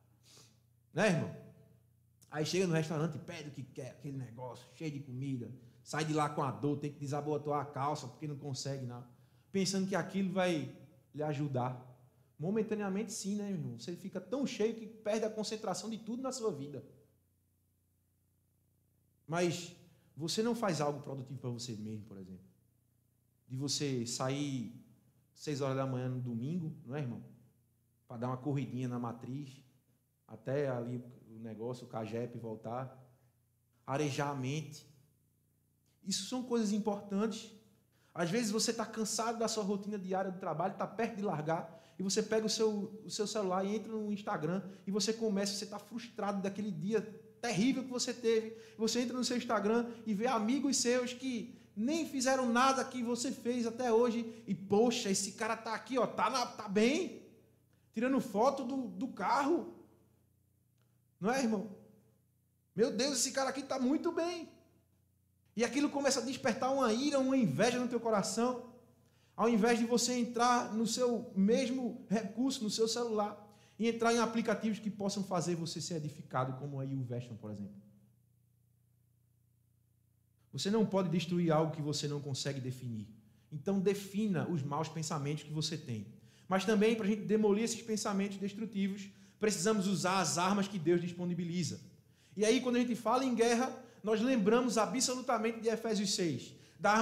[0.93, 1.37] Né, irmão?
[2.31, 5.51] Aí chega no restaurante pede o que quer, aquele negócio, cheio de comida.
[5.83, 9.09] Sai de lá com a dor, tem que desabotoar a calça porque não consegue nada.
[9.53, 10.75] Pensando que aquilo vai
[11.15, 11.83] lhe ajudar.
[12.39, 13.79] Momentaneamente, sim, né, irmão?
[13.79, 16.85] Você fica tão cheio que perde a concentração de tudo na sua vida.
[19.27, 19.75] Mas
[20.17, 22.45] você não faz algo produtivo para você mesmo, por exemplo.
[23.49, 24.75] De você sair
[25.35, 27.23] seis horas da manhã no domingo, não é, irmão?
[28.09, 29.63] Para dar uma corridinha na matriz,
[30.27, 33.05] até ali o negócio, o CAGEP voltar.
[33.87, 34.87] Arejar a mente.
[36.03, 37.53] Isso são coisas importantes.
[38.15, 41.79] Às vezes você está cansado da sua rotina diária do trabalho, está perto de largar,
[41.99, 45.53] e você pega o seu, o seu celular e entra no Instagram, e você começa,
[45.53, 47.03] você está frustrado daquele dia
[47.47, 48.57] terrível que você teve.
[48.77, 53.31] Você entra no seu Instagram e vê amigos seus que nem fizeram nada que você
[53.31, 57.23] fez até hoje, e poxa, esse cara está aqui, ó, tá, na, tá bem,
[57.93, 59.75] tirando foto do, do carro.
[61.21, 61.71] Não é, irmão?
[62.75, 64.49] Meu Deus, esse cara aqui está muito bem.
[65.55, 68.65] E aquilo começa a despertar uma ira, uma inveja no teu coração.
[69.35, 73.46] Ao invés de você entrar no seu mesmo recurso, no seu celular,
[73.79, 77.51] e entrar em aplicativos que possam fazer você ser edificado, como aí o Veston, por
[77.51, 77.75] exemplo.
[80.53, 83.07] Você não pode destruir algo que você não consegue definir.
[83.53, 86.07] Então defina os maus pensamentos que você tem.
[86.49, 89.09] Mas também, para a gente demolir esses pensamentos destrutivos,
[89.39, 91.81] precisamos usar as armas que Deus disponibiliza.
[92.37, 93.71] E aí, quando a gente fala em guerra,
[94.03, 96.93] nós lembramos absolutamente de Efésios 6, da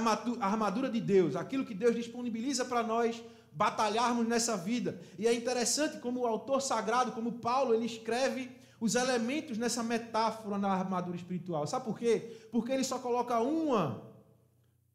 [0.40, 3.22] armadura de Deus, aquilo que Deus disponibiliza para nós
[3.55, 5.01] batalharmos nessa vida.
[5.19, 10.59] E é interessante como o autor sagrado, como Paulo, ele escreve os elementos nessa metáfora
[10.59, 11.67] na armadura espiritual.
[11.67, 12.49] Sabe por quê?
[12.51, 14.03] Porque ele só coloca uma,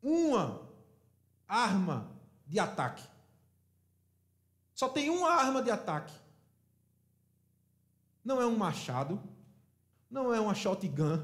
[0.02, 0.62] uma
[1.48, 2.12] arma
[2.46, 3.04] de ataque.
[4.76, 6.14] Só tem uma arma de ataque.
[8.24, 9.20] Não é um machado,
[10.10, 11.24] não é uma shotgun,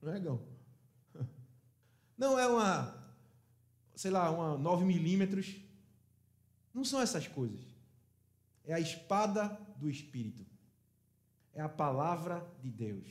[0.00, 0.40] não é, Gão?
[2.16, 2.96] Não é uma,
[3.94, 5.65] sei lá, uma 9 milímetros.
[6.76, 7.58] Não são essas coisas.
[8.62, 10.44] É a espada do Espírito.
[11.54, 13.08] É a palavra de Deus.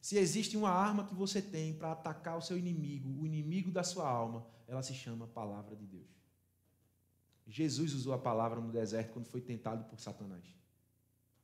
[0.00, 3.84] Se existe uma arma que você tem para atacar o seu inimigo, o inimigo da
[3.84, 6.10] sua alma, ela se chama palavra de Deus.
[7.46, 10.44] Jesus usou a palavra no deserto quando foi tentado por Satanás.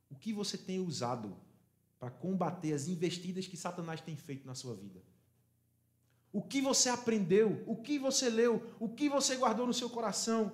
[0.09, 1.37] O que você tem usado
[1.97, 5.01] para combater as investidas que Satanás tem feito na sua vida?
[6.33, 7.63] O que você aprendeu?
[7.65, 8.75] O que você leu?
[8.77, 10.51] O que você guardou no seu coração?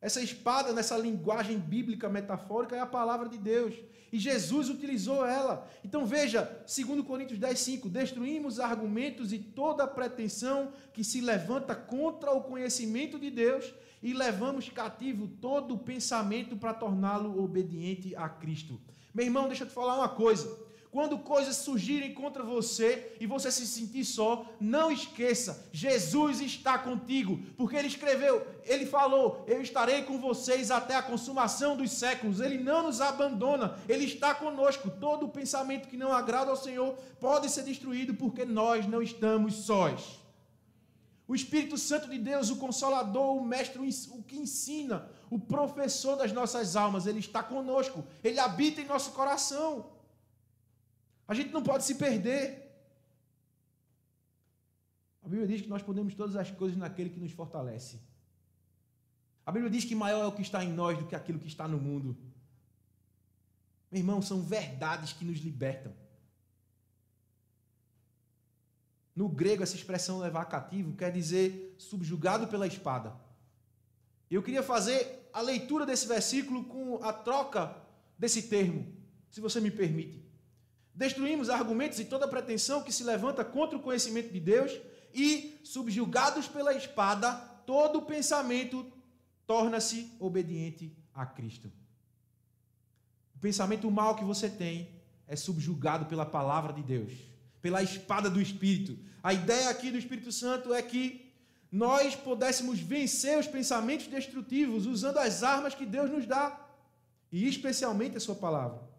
[0.00, 3.74] Essa espada, nessa linguagem bíblica metafórica, é a palavra de Deus.
[4.12, 5.68] E Jesus utilizou ela.
[5.84, 12.32] Então veja, 2 Coríntios 10, 5: Destruímos argumentos e toda pretensão que se levanta contra
[12.32, 18.80] o conhecimento de Deus e levamos cativo todo o pensamento para torná-lo obediente a Cristo.
[19.14, 20.69] Meu irmão, deixa eu te falar uma coisa.
[20.90, 27.38] Quando coisas surgirem contra você e você se sentir só, não esqueça, Jesus está contigo,
[27.56, 32.40] porque ele escreveu, ele falou: Eu estarei com vocês até a consumação dos séculos.
[32.40, 34.90] Ele não nos abandona, ele está conosco.
[34.90, 40.18] Todo pensamento que não agrada ao Senhor pode ser destruído, porque nós não estamos sós.
[41.28, 46.32] O Espírito Santo de Deus, o Consolador, o Mestre, o que ensina, o professor das
[46.32, 49.86] nossas almas, ele está conosco, ele habita em nosso coração.
[51.30, 52.40] A gente não pode se perder.
[55.22, 58.00] A Bíblia diz que nós podemos todas as coisas naquele que nos fortalece.
[59.46, 61.46] A Bíblia diz que maior é o que está em nós do que aquilo que
[61.46, 62.16] está no mundo.
[63.92, 65.92] Meu irmão, são verdades que nos libertam.
[69.14, 73.14] No grego, essa expressão levar cativo quer dizer subjugado pela espada.
[74.28, 77.76] Eu queria fazer a leitura desse versículo com a troca
[78.18, 78.92] desse termo,
[79.30, 80.29] se você me permite.
[81.00, 84.78] Destruímos argumentos e toda pretensão que se levanta contra o conhecimento de Deus
[85.14, 87.32] e, subjugados pela espada,
[87.64, 88.86] todo pensamento
[89.46, 91.72] torna-se obediente a Cristo.
[93.34, 94.90] O pensamento mal que você tem
[95.26, 97.14] é subjugado pela palavra de Deus,
[97.62, 98.98] pela espada do Espírito.
[99.22, 101.32] A ideia aqui do Espírito Santo é que
[101.72, 106.60] nós pudéssemos vencer os pensamentos destrutivos usando as armas que Deus nos dá,
[107.32, 108.89] e especialmente a Sua palavra.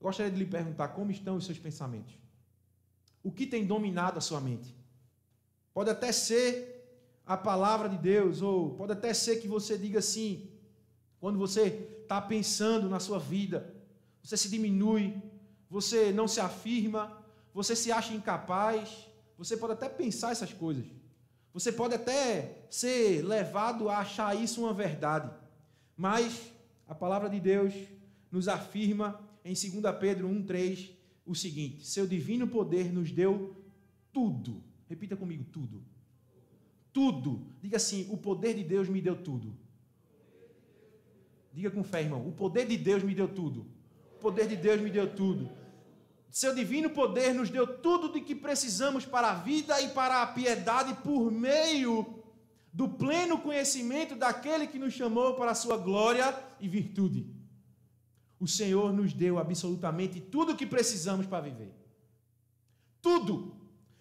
[0.00, 2.14] Gostaria de lhe perguntar como estão os seus pensamentos.
[3.22, 4.74] O que tem dominado a sua mente?
[5.74, 6.80] Pode até ser
[7.26, 10.50] a palavra de Deus, ou pode até ser que você diga assim,
[11.20, 13.74] quando você está pensando na sua vida,
[14.22, 15.22] você se diminui,
[15.68, 17.22] você não se afirma,
[17.52, 20.84] você se acha incapaz, você pode até pensar essas coisas.
[21.52, 25.30] Você pode até ser levado a achar isso uma verdade,
[25.96, 26.50] mas
[26.88, 27.74] a palavra de Deus
[28.30, 30.90] nos afirma em 2 Pedro 1,3
[31.26, 33.56] o seguinte: Seu divino poder nos deu
[34.12, 34.62] tudo.
[34.88, 35.82] Repita comigo: tudo.
[36.92, 37.46] Tudo.
[37.62, 39.56] Diga assim: o poder de Deus me deu tudo.
[41.52, 43.66] Diga com fé, irmão: o poder de Deus me deu tudo.
[44.16, 45.50] O poder de Deus me deu tudo.
[46.30, 50.26] Seu divino poder nos deu tudo de que precisamos para a vida e para a
[50.26, 52.20] piedade por meio
[52.72, 57.39] do pleno conhecimento daquele que nos chamou para a sua glória e virtude.
[58.40, 61.72] O Senhor nos deu absolutamente tudo o que precisamos para viver.
[63.02, 63.54] Tudo.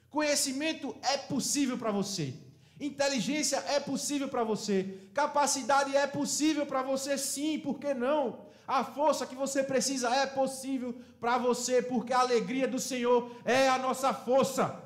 [0.09, 2.33] Conhecimento é possível para você.
[2.79, 5.09] Inteligência é possível para você.
[5.13, 8.39] Capacidade é possível para você, sim, por que não?
[8.65, 13.67] A força que você precisa é possível para você, porque a alegria do Senhor é
[13.67, 14.81] a nossa força.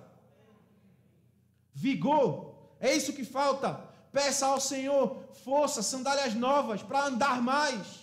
[1.73, 3.73] Vigor, é isso que falta.
[4.11, 8.02] Peça ao Senhor força, sandálias novas para andar mais.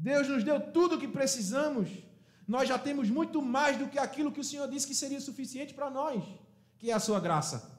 [0.00, 1.90] Deus nos deu tudo o que precisamos.
[2.48, 5.74] Nós já temos muito mais do que aquilo que o Senhor disse que seria suficiente
[5.74, 6.24] para nós,
[6.78, 7.78] que é a sua graça.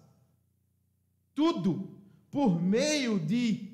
[1.33, 1.99] Tudo
[2.29, 3.69] por meio de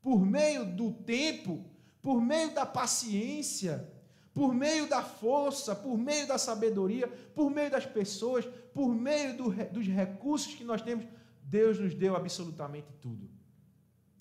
[0.00, 1.68] por meio do tempo,
[2.00, 3.92] por meio da paciência,
[4.32, 9.50] por meio da força, por meio da sabedoria, por meio das pessoas, por meio do,
[9.72, 11.04] dos recursos que nós temos,
[11.42, 13.28] Deus nos deu absolutamente tudo.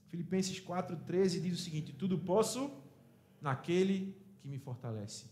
[0.10, 2.72] Filipenses 4,13 diz o seguinte: Tudo posso
[3.42, 5.26] naquele que me fortalece.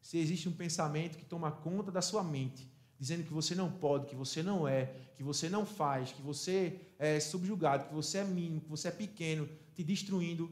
[0.00, 4.06] Se existe um pensamento que toma conta da sua mente, dizendo que você não pode,
[4.06, 8.24] que você não é, que você não faz, que você é subjugado, que você é
[8.24, 10.50] mínimo, que você é pequeno, te destruindo,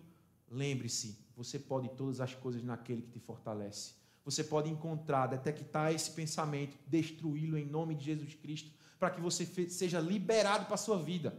[0.51, 3.93] lembre-se, você pode todas as coisas naquele que te fortalece.
[4.25, 9.47] Você pode encontrar, detectar esse pensamento, destruí-lo em nome de Jesus Cristo, para que você
[9.71, 11.39] seja liberado para a sua vida,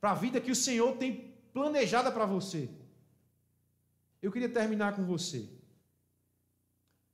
[0.00, 2.68] para a vida que o Senhor tem planejada para você.
[4.20, 5.48] Eu queria terminar com você,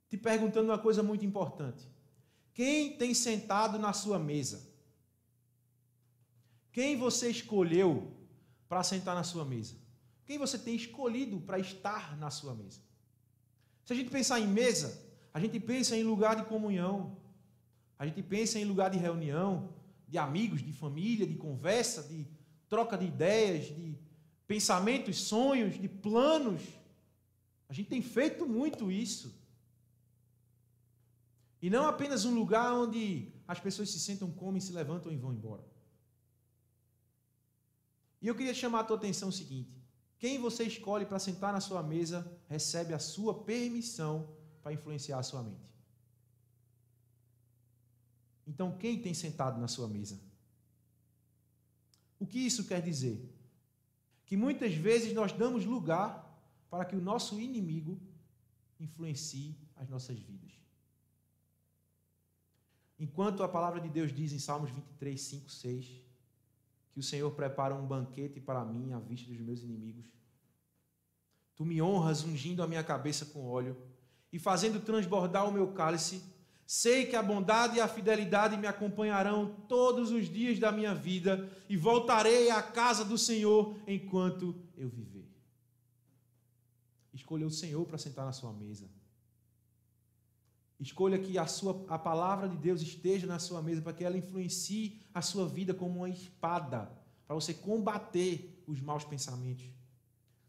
[0.08, 1.88] te perguntando uma coisa muito importante.
[2.52, 4.72] Quem tem sentado na sua mesa?
[6.72, 8.12] Quem você escolheu
[8.68, 9.76] para sentar na sua mesa?
[10.24, 12.80] Quem você tem escolhido para estar na sua mesa?
[13.84, 15.02] Se a gente pensar em mesa,
[15.32, 17.16] a gente pensa em lugar de comunhão,
[17.98, 19.74] a gente pensa em lugar de reunião,
[20.08, 22.26] de amigos, de família, de conversa, de
[22.68, 23.98] troca de ideias, de
[24.46, 26.62] pensamentos, sonhos, de planos.
[27.74, 29.34] A gente tem feito muito isso.
[31.60, 35.32] E não apenas um lugar onde as pessoas se sentam, comem, se levantam e vão
[35.32, 35.64] embora.
[38.22, 39.76] E eu queria chamar a tua atenção o seguinte:
[40.20, 45.24] quem você escolhe para sentar na sua mesa recebe a sua permissão para influenciar a
[45.24, 45.68] sua mente.
[48.46, 50.20] Então, quem tem sentado na sua mesa?
[52.20, 53.18] O que isso quer dizer?
[54.26, 56.23] Que muitas vezes nós damos lugar
[56.74, 57.96] para que o nosso inimigo
[58.80, 60.50] influencie as nossas vidas.
[62.98, 65.86] Enquanto a palavra de Deus diz em Salmos 23, 5, 6,
[66.90, 70.04] que o Senhor prepara um banquete para mim à vista dos meus inimigos.
[71.54, 73.76] Tu me honras ungindo a minha cabeça com óleo
[74.32, 76.24] e fazendo transbordar o meu cálice.
[76.66, 81.48] Sei que a bondade e a fidelidade me acompanharão todos os dias da minha vida
[81.68, 85.13] e voltarei à casa do Senhor enquanto eu viver.
[87.14, 88.90] Escolheu o Senhor para sentar na sua mesa.
[90.80, 94.18] Escolha que a, sua, a palavra de Deus esteja na sua mesa para que ela
[94.18, 96.90] influencie a sua vida como uma espada,
[97.26, 99.64] para você combater os maus pensamentos.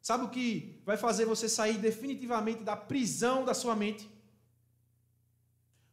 [0.02, 4.06] Sabe o que vai fazer você sair definitivamente da prisão da sua mente?
[4.06, 4.12] Não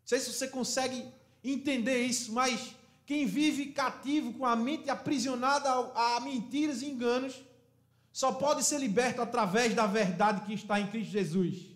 [0.07, 1.07] sei se você consegue
[1.45, 7.43] entender isso, mas quem vive cativo com a mente aprisionada a mentiras e enganos
[8.13, 11.67] só pode ser liberto através da verdade que está em Cristo Jesus.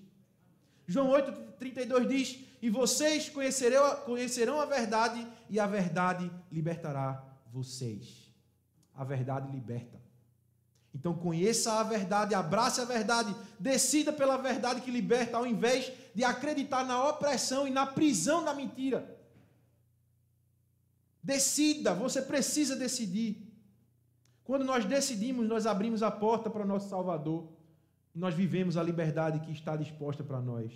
[0.87, 7.23] João 8,32 diz: e vocês conhecerão, conhecerão a verdade, e a verdade libertará
[7.53, 8.33] vocês.
[8.95, 10.01] A verdade liberta.
[10.95, 16.25] Então conheça a verdade, abrace a verdade, decida pela verdade que liberta, ao invés de
[16.25, 19.15] acreditar na opressão e na prisão da mentira.
[21.23, 23.46] Decida, você precisa decidir.
[24.47, 27.49] Quando nós decidimos, nós abrimos a porta para o nosso Salvador.
[28.15, 30.73] E nós vivemos a liberdade que está disposta para nós.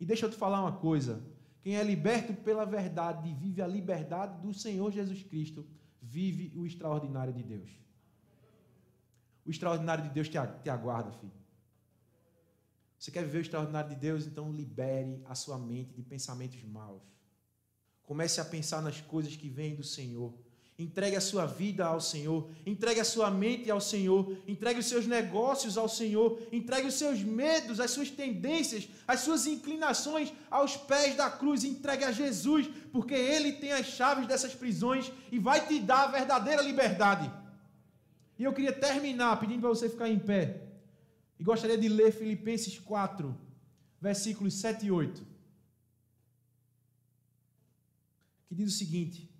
[0.00, 1.22] E deixa eu te falar uma coisa:
[1.62, 5.66] quem é liberto pela verdade e vive a liberdade do Senhor Jesus Cristo,
[6.00, 7.70] vive o extraordinário de Deus.
[9.44, 11.32] O extraordinário de Deus te, aguarda, filho.
[12.98, 14.26] Você quer viver o extraordinário de Deus?
[14.26, 17.02] Então libere a sua mente de pensamentos maus.
[18.02, 20.34] Comece a pensar nas coisas que vêm do Senhor.
[20.76, 25.06] Entregue a sua vida ao Senhor, entregue a sua mente ao Senhor, entregue os seus
[25.06, 31.14] negócios ao Senhor, entregue os seus medos, as suas tendências, as suas inclinações aos pés
[31.14, 35.78] da cruz, entregue a Jesus, porque Ele tem as chaves dessas prisões e vai te
[35.78, 37.30] dar a verdadeira liberdade.
[38.36, 40.60] E eu queria terminar pedindo para você ficar em pé,
[41.38, 43.32] e gostaria de ler Filipenses 4,
[44.00, 45.24] versículos 7 e 8,
[48.48, 49.33] que diz o seguinte.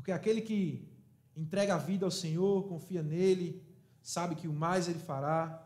[0.00, 0.88] Porque aquele que
[1.36, 3.62] entrega a vida ao Senhor, confia nele,
[4.02, 5.62] sabe que o mais ele fará.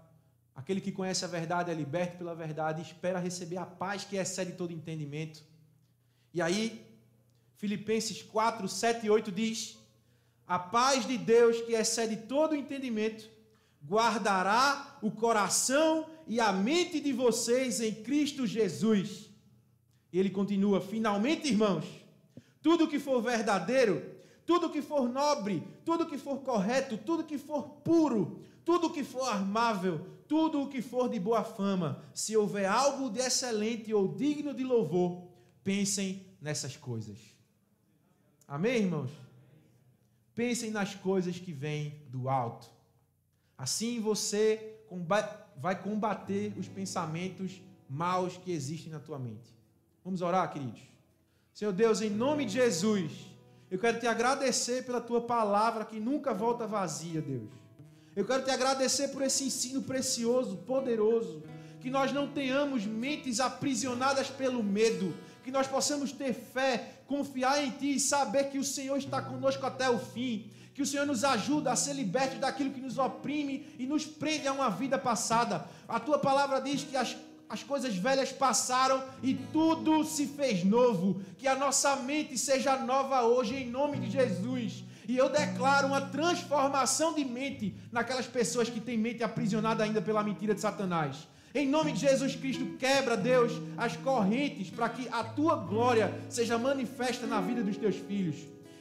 [0.56, 4.16] Aquele que conhece a verdade é liberto pela verdade e espera receber a paz que
[4.16, 5.40] excede todo entendimento.
[6.32, 6.84] E aí,
[7.58, 9.78] Filipenses 4, 7 e 8 diz:
[10.44, 13.30] A paz de Deus que excede todo entendimento
[13.88, 19.30] guardará o coração e a mente de vocês em Cristo Jesus.
[20.12, 21.84] E ele continua: Finalmente, irmãos,
[22.60, 24.13] tudo que for verdadeiro,
[24.46, 29.28] tudo que for nobre, tudo que for correto, tudo que for puro, tudo que for
[29.28, 34.54] armável, tudo o que for de boa fama, se houver algo de excelente ou digno
[34.54, 35.22] de louvor,
[35.62, 37.18] pensem nessas coisas.
[38.46, 39.10] Amém, irmãos?
[40.34, 42.68] Pensem nas coisas que vêm do alto.
[43.56, 44.80] Assim você
[45.56, 49.54] vai combater os pensamentos maus que existem na tua mente.
[50.04, 50.82] Vamos orar, queridos?
[51.52, 53.12] Senhor Deus, em nome de Jesus.
[53.74, 57.50] Eu quero te agradecer pela tua palavra que nunca volta vazia, Deus.
[58.14, 61.42] Eu quero te agradecer por esse ensino precioso, poderoso.
[61.80, 65.12] Que nós não tenhamos mentes aprisionadas pelo medo.
[65.42, 69.66] Que nós possamos ter fé, confiar em Ti e saber que o Senhor está conosco
[69.66, 70.48] até o fim.
[70.72, 74.46] Que o Senhor nos ajuda a ser libertos daquilo que nos oprime e nos prende
[74.46, 75.66] a uma vida passada.
[75.88, 77.16] A Tua palavra diz que as
[77.48, 81.20] as coisas velhas passaram e tudo se fez novo.
[81.36, 84.84] Que a nossa mente seja nova hoje, em nome de Jesus.
[85.06, 90.22] E eu declaro uma transformação de mente naquelas pessoas que têm mente aprisionada ainda pela
[90.22, 91.28] mentira de Satanás.
[91.54, 96.58] Em nome de Jesus Cristo, quebra, Deus, as correntes para que a tua glória seja
[96.58, 98.36] manifesta na vida dos teus filhos.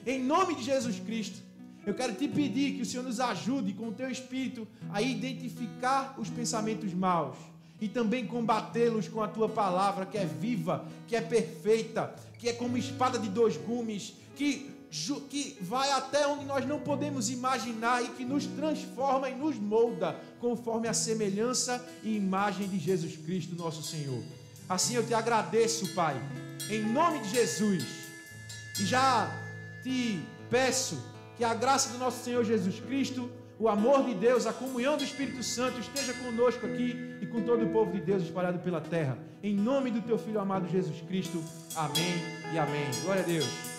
[0.05, 1.43] Em nome de Jesus Cristo,
[1.85, 6.15] eu quero te pedir que o Senhor nos ajude com o teu espírito a identificar
[6.17, 7.52] os pensamentos maus
[7.83, 12.53] e também combatê-los com a tua palavra, que é viva, que é perfeita, que é
[12.53, 14.71] como espada de dois gumes, que,
[15.29, 20.17] que vai até onde nós não podemos imaginar e que nos transforma e nos molda
[20.39, 24.23] conforme a semelhança e imagem de Jesus Cristo, nosso Senhor.
[24.69, 26.15] Assim eu te agradeço, Pai,
[26.69, 27.83] em nome de Jesus,
[28.79, 29.29] e já
[29.83, 31.03] te peço
[31.35, 33.29] que a graça do nosso Senhor Jesus Cristo
[33.59, 37.65] o amor de Deus, a comunhão do Espírito Santo esteja conosco aqui e com todo
[37.65, 39.17] o povo de Deus espalhado pela terra.
[39.41, 41.43] Em nome do teu filho amado Jesus Cristo.
[41.75, 42.21] Amém
[42.53, 42.89] e amém.
[43.03, 43.72] Glória a Deus.